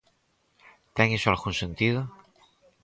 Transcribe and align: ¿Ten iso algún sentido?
¿Ten 0.95 1.07
iso 1.17 1.27
algún 1.29 1.55
sentido? 1.61 2.01